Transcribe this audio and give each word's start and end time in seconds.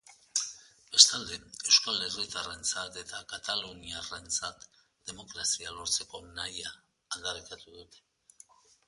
Bestalde, 0.93 1.35
euskal 1.71 1.99
herritarrentzat 2.05 2.97
eta 3.01 3.19
kataluniarrentzat 3.33 4.65
demokrazia 5.11 5.75
lortzeko 5.77 6.23
nahia 6.41 6.73
aldarrikatu 7.19 7.77
dute. 7.77 8.03